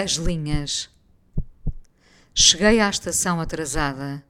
As 0.00 0.12
linhas. 0.12 0.88
Cheguei 2.32 2.78
à 2.78 2.88
estação 2.88 3.40
atrasada. 3.40 4.24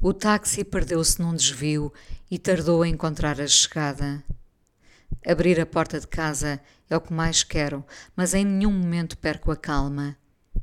O 0.00 0.14
táxi 0.14 0.62
perdeu-se 0.62 1.20
num 1.20 1.34
desvio 1.34 1.92
e 2.30 2.38
tardou 2.38 2.82
a 2.82 2.88
encontrar 2.88 3.40
a 3.40 3.46
chegada. 3.48 4.22
Abrir 5.26 5.58
a 5.58 5.66
porta 5.66 5.98
de 5.98 6.06
casa 6.06 6.60
é 6.88 6.96
o 6.96 7.00
que 7.00 7.12
mais 7.12 7.42
quero, 7.42 7.84
mas 8.14 8.34
em 8.34 8.44
nenhum 8.44 8.70
momento 8.70 9.18
perco 9.18 9.50
a 9.50 9.56
calma. 9.56 10.16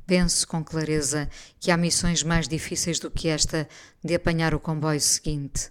Penso 0.06 0.48
com 0.48 0.64
clareza 0.64 1.28
que 1.60 1.70
há 1.70 1.76
missões 1.76 2.22
mais 2.22 2.48
difíceis 2.48 2.98
do 2.98 3.10
que 3.10 3.28
esta 3.28 3.68
de 4.02 4.14
apanhar 4.14 4.54
o 4.54 4.60
comboio 4.60 4.98
seguinte. 4.98 5.70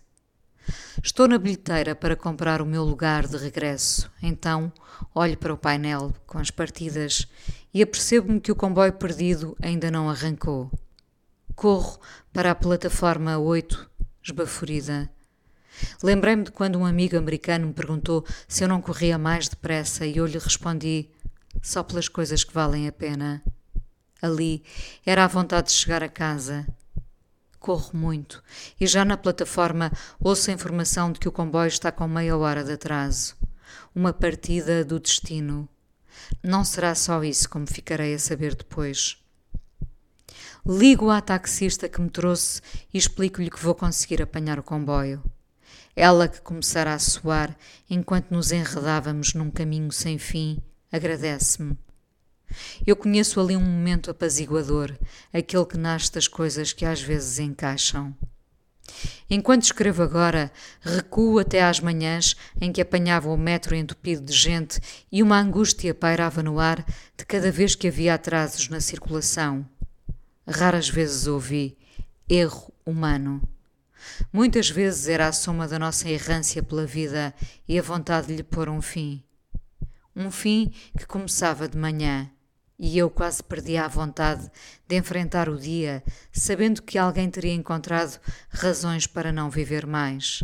Estou 1.03 1.27
na 1.27 1.37
bilheteira 1.37 1.95
para 1.95 2.15
comprar 2.15 2.61
o 2.61 2.65
meu 2.65 2.83
lugar 2.83 3.27
de 3.27 3.37
regresso. 3.37 4.11
Então 4.21 4.71
olho 5.13 5.37
para 5.37 5.53
o 5.53 5.57
painel 5.57 6.13
com 6.25 6.37
as 6.37 6.49
partidas 6.49 7.27
e 7.73 7.81
apercebo-me 7.81 8.39
que 8.39 8.51
o 8.51 8.55
comboio 8.55 8.93
perdido 8.93 9.55
ainda 9.61 9.91
não 9.91 10.09
arrancou. 10.09 10.71
Corro 11.55 11.99
para 12.31 12.51
a 12.51 12.55
plataforma 12.55 13.37
8, 13.37 13.89
esbaforida. 14.23 15.09
Lembrei-me 16.01 16.43
de 16.43 16.51
quando 16.51 16.77
um 16.77 16.85
amigo 16.85 17.17
americano 17.17 17.67
me 17.67 17.73
perguntou 17.73 18.25
se 18.47 18.63
eu 18.63 18.67
não 18.67 18.81
corria 18.81 19.17
mais 19.17 19.47
depressa 19.47 20.05
e 20.05 20.17
eu 20.17 20.25
lhe 20.25 20.37
respondi: 20.37 21.09
só 21.61 21.83
pelas 21.83 22.07
coisas 22.07 22.43
que 22.43 22.53
valem 22.53 22.87
a 22.87 22.91
pena. 22.91 23.43
Ali 24.21 24.63
era 25.05 25.23
a 25.23 25.27
vontade 25.27 25.67
de 25.67 25.73
chegar 25.73 26.01
a 26.01 26.09
casa, 26.09 26.67
Corro 27.67 27.97
muito 27.97 28.41
e 28.79 28.87
já 28.87 29.03
na 29.03 29.17
plataforma 29.17 29.91
ouço 30.21 30.49
a 30.49 30.53
informação 30.53 31.11
de 31.11 31.19
que 31.19 31.27
o 31.27 31.33
comboio 31.33 31.67
está 31.67 31.91
com 31.91 32.07
meia 32.07 32.37
hora 32.37 32.63
de 32.63 32.71
atraso. 32.71 33.35
Uma 33.93 34.13
partida 34.13 34.85
do 34.85 34.97
destino. 35.01 35.67
Não 36.41 36.63
será 36.63 36.95
só 36.95 37.21
isso, 37.25 37.49
como 37.49 37.67
ficarei 37.67 38.13
a 38.13 38.19
saber 38.19 38.55
depois. 38.55 39.17
Ligo 40.65 41.09
à 41.09 41.19
taxista 41.19 41.89
que 41.89 41.99
me 41.99 42.09
trouxe 42.09 42.61
e 42.93 42.97
explico-lhe 42.97 43.49
que 43.49 43.61
vou 43.61 43.75
conseguir 43.75 44.21
apanhar 44.21 44.57
o 44.57 44.63
comboio. 44.63 45.21
Ela 45.93 46.29
que 46.29 46.39
começará 46.39 46.93
a 46.93 46.99
soar 46.99 47.53
enquanto 47.89 48.31
nos 48.31 48.53
enredávamos 48.53 49.33
num 49.33 49.51
caminho 49.51 49.91
sem 49.91 50.17
fim, 50.17 50.63
agradece-me. 50.89 51.77
Eu 52.85 52.95
conheço 52.95 53.39
ali 53.39 53.55
um 53.55 53.61
momento 53.61 54.11
apaziguador, 54.11 54.97
aquele 55.33 55.65
que 55.65 55.77
nasce 55.77 56.11
das 56.11 56.27
coisas 56.27 56.73
que 56.73 56.85
às 56.85 57.01
vezes 57.01 57.39
encaixam. 57.39 58.15
Enquanto 59.29 59.63
escrevo 59.63 60.01
agora, 60.01 60.51
recuo 60.81 61.39
até 61.39 61.61
às 61.61 61.79
manhãs 61.79 62.35
em 62.59 62.71
que 62.71 62.81
apanhava 62.81 63.29
o 63.29 63.37
metro 63.37 63.75
entupido 63.75 64.21
de 64.21 64.33
gente 64.33 64.79
e 65.11 65.21
uma 65.21 65.39
angústia 65.39 65.93
pairava 65.93 66.41
no 66.41 66.59
ar 66.59 66.85
de 67.17 67.25
cada 67.25 67.51
vez 67.51 67.75
que 67.75 67.87
havia 67.87 68.13
atrasos 68.13 68.69
na 68.69 68.79
circulação. 68.79 69.67
Raras 70.47 70.87
vezes 70.87 71.27
ouvi 71.27 71.77
erro 72.29 72.71
humano. 72.85 73.41
Muitas 74.31 74.69
vezes 74.69 75.07
era 75.07 75.27
a 75.27 75.33
soma 75.33 75.67
da 75.67 75.77
nossa 75.77 76.09
errância 76.09 76.63
pela 76.63 76.85
vida 76.85 77.33
e 77.67 77.77
a 77.77 77.81
vontade 77.81 78.27
de 78.27 78.35
lhe 78.35 78.43
pôr 78.43 78.69
um 78.69 78.81
fim. 78.81 79.21
Um 80.15 80.31
fim 80.31 80.71
que 80.97 81.05
começava 81.05 81.67
de 81.67 81.77
manhã 81.77 82.29
e 82.79 82.97
eu 82.97 83.09
quase 83.09 83.43
perdia 83.43 83.85
a 83.85 83.87
vontade 83.87 84.49
de 84.87 84.95
enfrentar 84.95 85.49
o 85.49 85.57
dia, 85.57 86.03
sabendo 86.31 86.81
que 86.81 86.97
alguém 86.97 87.29
teria 87.29 87.53
encontrado 87.53 88.19
razões 88.49 89.07
para 89.07 89.31
não 89.31 89.49
viver 89.49 89.85
mais. 89.85 90.43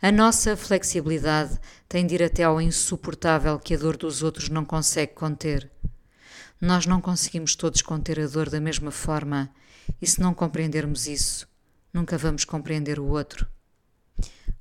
A 0.00 0.10
nossa 0.10 0.56
flexibilidade 0.56 1.58
tem 1.88 2.06
de 2.06 2.14
ir 2.16 2.22
até 2.22 2.42
ao 2.42 2.60
insuportável 2.60 3.58
que 3.58 3.74
a 3.74 3.78
dor 3.78 3.96
dos 3.96 4.22
outros 4.22 4.48
não 4.48 4.64
consegue 4.64 5.14
conter. 5.14 5.70
Nós 6.60 6.86
não 6.86 7.00
conseguimos 7.00 7.54
todos 7.54 7.82
conter 7.82 8.20
a 8.20 8.26
dor 8.26 8.50
da 8.50 8.60
mesma 8.60 8.90
forma, 8.90 9.50
e 10.00 10.06
se 10.06 10.20
não 10.20 10.34
compreendermos 10.34 11.06
isso, 11.06 11.46
nunca 11.92 12.18
vamos 12.18 12.44
compreender 12.44 12.98
o 12.98 13.06
outro. 13.06 13.46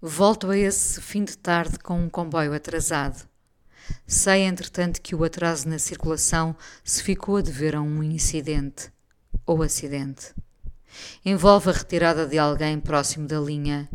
Volto 0.01 0.51
a 0.51 0.57
esse 0.57 1.01
fim 1.01 1.23
de 1.23 1.37
tarde 1.37 1.79
com 1.79 1.99
um 1.99 2.09
comboio 2.09 2.53
atrasado. 2.53 3.27
Sei, 4.07 4.41
entretanto, 4.41 5.01
que 5.01 5.15
o 5.15 5.23
atraso 5.23 5.67
na 5.67 5.79
circulação 5.79 6.55
se 6.83 7.01
ficou 7.01 7.37
a 7.37 7.41
dever 7.41 7.75
a 7.75 7.81
um 7.81 8.03
incidente 8.03 8.91
ou 9.45 9.61
acidente. 9.61 10.33
Envolve 11.23 11.69
a 11.69 11.73
retirada 11.73 12.25
de 12.25 12.37
alguém 12.37 12.79
próximo 12.79 13.27
da 13.27 13.39
linha. 13.39 13.89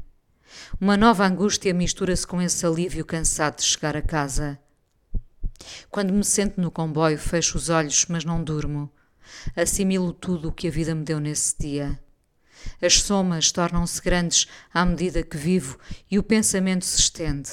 Uma 0.80 0.96
nova 0.96 1.26
angústia 1.26 1.72
mistura-se 1.72 2.26
com 2.26 2.42
esse 2.42 2.66
alívio 2.66 3.04
cansado 3.04 3.56
de 3.56 3.64
chegar 3.64 3.96
a 3.96 4.02
casa. 4.02 4.58
Quando 5.90 6.12
me 6.12 6.24
sento 6.24 6.60
no 6.60 6.70
comboio, 6.70 7.18
fecho 7.18 7.56
os 7.56 7.68
olhos, 7.68 8.06
mas 8.08 8.24
não 8.24 8.42
durmo. 8.42 8.90
Assimilo 9.54 10.12
tudo 10.12 10.48
o 10.48 10.52
que 10.52 10.68
a 10.68 10.70
vida 10.70 10.94
me 10.94 11.04
deu 11.04 11.20
nesse 11.20 11.56
dia. 11.58 12.00
As 12.82 13.00
somas 13.00 13.52
tornam-se 13.52 14.00
grandes 14.02 14.46
à 14.72 14.84
medida 14.84 15.22
que 15.22 15.36
vivo 15.36 15.78
e 16.10 16.18
o 16.18 16.22
pensamento 16.22 16.84
se 16.84 16.98
estende. 16.98 17.50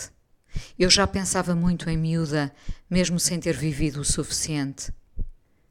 Eu 0.78 0.90
já 0.90 1.06
pensava 1.08 1.56
muito 1.56 1.90
em 1.90 1.98
miúda, 1.98 2.52
mesmo 2.90 3.20
sem 3.20 3.40
ter 3.40 3.56
vivido 3.56 4.02
o 4.02 4.06
suficiente. 4.06 4.92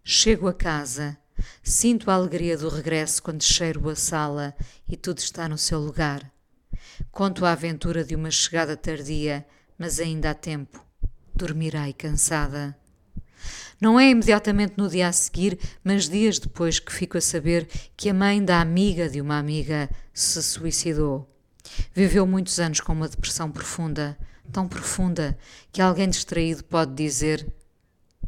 Chego 0.05 0.49
a 0.49 0.55
casa, 0.55 1.17
sinto 1.63 2.11
a 2.11 2.15
alegria 2.15 2.57
do 2.57 2.69
regresso 2.69 3.23
quando 3.23 3.43
cheiro 3.43 3.89
a 3.89 3.97
sala 3.97 4.55
e 4.89 4.97
tudo 4.97 5.19
está 5.19 5.49
no 5.49 5.59
seu 5.59 5.79
lugar. 5.79 6.31
Conto 7.11 7.45
a 7.45 7.53
aventura 7.53 8.05
de 8.05 8.15
uma 8.15 8.31
chegada 8.31 8.77
tardia, 8.77 9.45
mas 9.79 10.01
ainda 10.01 10.31
há 10.31 10.35
tempo. 10.35 10.85
Dormirei 11.35 11.93
cansada. 11.93 12.77
Não 13.81 14.01
é 14.01 14.09
imediatamente 14.09 14.75
no 14.77 14.89
dia 14.89 15.09
a 15.09 15.13
seguir, 15.13 15.59
mas 15.85 16.09
dias 16.09 16.39
depois 16.39 16.79
que 16.79 16.93
fico 16.93 17.19
a 17.19 17.21
saber 17.21 17.69
que 17.97 18.09
a 18.09 18.15
mãe 18.15 18.43
da 18.43 18.61
amiga 18.61 19.09
de 19.09 19.21
uma 19.21 19.39
amiga 19.39 19.91
se 20.15 20.43
suicidou. 20.43 21.29
Viveu 21.95 22.27
muitos 22.27 22.59
anos 22.59 22.81
com 22.81 22.93
uma 22.93 23.09
depressão 23.09 23.51
profunda 23.51 24.17
tão 24.53 24.69
profunda 24.69 25.39
que 25.73 25.83
alguém 25.83 26.09
distraído 26.09 26.65
pode 26.65 26.95
dizer: 26.95 27.47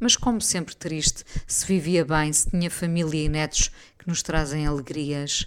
Mas 0.00 0.16
como 0.16 0.40
sempre 0.40 0.74
triste, 0.76 1.24
se 1.46 1.66
vivia 1.66 2.04
bem, 2.04 2.32
se 2.32 2.50
tinha 2.50 2.70
família 2.70 3.24
e 3.24 3.28
netos 3.28 3.70
que 3.98 4.08
nos 4.08 4.22
trazem 4.22 4.66
alegrias. 4.66 5.46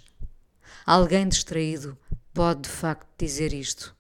Alguém 0.86 1.28
distraído 1.28 1.98
pode 2.34 2.62
de 2.62 2.70
facto 2.70 3.08
dizer 3.18 3.54
isto. 3.54 3.96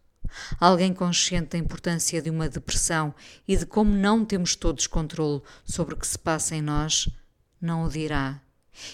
Alguém 0.60 0.94
consciente 0.94 1.50
da 1.50 1.58
importância 1.58 2.22
de 2.22 2.30
uma 2.30 2.48
depressão 2.48 3.14
e 3.48 3.58
de 3.58 3.66
como 3.66 3.94
não 3.94 4.24
temos 4.24 4.56
todos 4.56 4.88
controle 4.88 5.42
sobre 5.66 5.94
o 5.94 5.98
que 5.98 6.08
se 6.08 6.18
passa 6.18 6.56
em 6.56 6.62
nós, 6.62 7.10
não 7.60 7.84
o 7.84 7.90
dirá. 7.90 8.42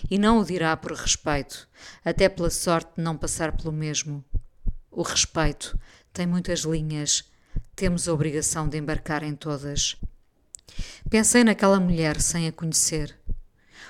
E 0.09 0.17
não 0.17 0.39
o 0.39 0.45
dirá 0.45 0.75
por 0.75 0.91
respeito, 0.93 1.69
até 2.03 2.27
pela 2.27 2.49
sorte 2.49 2.95
de 2.97 3.03
não 3.03 3.15
passar 3.15 3.55
pelo 3.55 3.71
mesmo. 3.71 4.25
O 4.89 5.03
respeito 5.03 5.79
tem 6.11 6.25
muitas 6.25 6.61
linhas 6.61 7.23
temos 7.75 8.07
a 8.07 8.13
obrigação 8.13 8.67
de 8.67 8.77
embarcar 8.77 9.23
em 9.23 9.35
todas. 9.35 9.95
Pensei 11.09 11.43
naquela 11.43 11.79
mulher 11.79 12.19
sem 12.21 12.47
a 12.47 12.51
conhecer. 12.51 13.17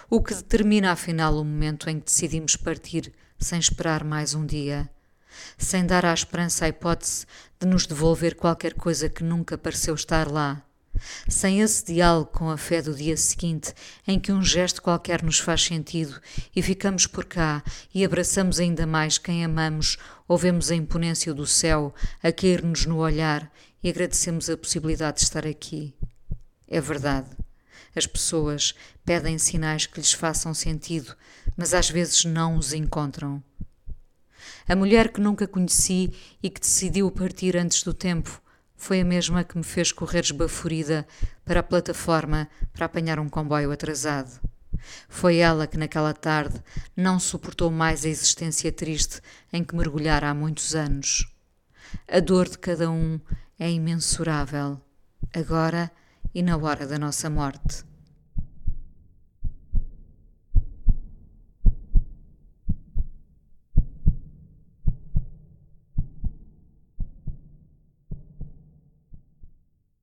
O 0.09 0.21
que 0.21 0.33
determina 0.33 0.91
afinal 0.91 1.35
o 1.35 1.43
momento 1.43 1.89
em 1.89 1.99
que 1.99 2.05
decidimos 2.05 2.55
partir 2.55 3.13
sem 3.39 3.59
esperar 3.59 4.03
mais 4.03 4.33
um 4.33 4.45
dia, 4.45 4.89
sem 5.57 5.85
dar 5.85 6.05
à 6.05 6.13
esperança 6.13 6.65
a 6.65 6.69
hipótese 6.69 7.25
de 7.59 7.67
nos 7.67 7.85
devolver 7.85 8.35
qualquer 8.35 8.73
coisa 8.73 9.09
que 9.09 9.23
nunca 9.23 9.57
pareceu 9.57 9.95
estar 9.95 10.29
lá, 10.29 10.63
sem 11.27 11.61
esse 11.61 11.85
diálogo 11.85 12.31
com 12.31 12.49
a 12.49 12.57
fé 12.57 12.81
do 12.81 12.93
dia 12.93 13.15
seguinte 13.17 13.73
em 14.07 14.19
que 14.19 14.31
um 14.31 14.41
gesto 14.41 14.81
qualquer 14.81 15.23
nos 15.23 15.39
faz 15.39 15.63
sentido 15.63 16.19
e 16.55 16.61
ficamos 16.61 17.07
por 17.07 17.25
cá 17.25 17.63
e 17.93 18.03
abraçamos 18.03 18.59
ainda 18.59 18.85
mais 18.85 19.17
quem 19.17 19.43
amamos 19.43 19.97
ou 20.27 20.37
vemos 20.37 20.71
a 20.71 20.75
imponência 20.75 21.33
do 21.33 21.45
céu 21.45 21.93
a 22.21 22.31
cair-nos 22.31 22.85
no 22.85 22.97
olhar 22.97 23.51
e 23.83 23.89
agradecemos 23.89 24.49
a 24.49 24.57
possibilidade 24.57 25.17
de 25.17 25.23
estar 25.23 25.45
aqui. 25.45 25.93
É 26.67 26.81
verdade. 26.81 27.29
As 27.95 28.05
pessoas 28.05 28.75
pedem 29.05 29.37
sinais 29.37 29.85
que 29.85 29.99
lhes 29.99 30.13
façam 30.13 30.53
sentido, 30.53 31.15
mas 31.55 31.73
às 31.73 31.89
vezes 31.89 32.25
não 32.25 32.57
os 32.57 32.73
encontram. 32.73 33.41
A 34.67 34.75
mulher 34.75 35.11
que 35.11 35.21
nunca 35.21 35.47
conheci 35.47 36.11
e 36.43 36.49
que 36.49 36.59
decidiu 36.59 37.09
partir 37.09 37.55
antes 37.55 37.83
do 37.83 37.93
tempo 37.93 38.41
foi 38.77 39.01
a 39.01 39.05
mesma 39.05 39.43
que 39.43 39.57
me 39.57 39.63
fez 39.63 39.91
correr 39.91 40.23
esbaforida 40.23 41.05
para 41.43 41.59
a 41.59 41.63
plataforma 41.63 42.47
para 42.71 42.85
apanhar 42.85 43.19
um 43.19 43.27
comboio 43.27 43.71
atrasado. 43.71 44.39
Foi 45.09 45.37
ela 45.37 45.67
que 45.67 45.77
naquela 45.77 46.13
tarde 46.13 46.61
não 46.95 47.19
suportou 47.19 47.71
mais 47.71 48.05
a 48.05 48.09
existência 48.09 48.71
triste 48.71 49.19
em 49.51 49.63
que 49.63 49.75
mergulhara 49.75 50.29
há 50.29 50.33
muitos 50.33 50.75
anos. 50.75 51.27
A 52.07 52.19
dor 52.19 52.47
de 52.47 52.57
cada 52.57 52.89
um 52.89 53.19
é 53.59 53.69
imensurável, 53.69 54.79
agora 55.33 55.91
e 56.33 56.43
na 56.43 56.55
hora 56.55 56.85
da 56.85 56.99
nossa 56.99 57.29
morte. 57.29 57.86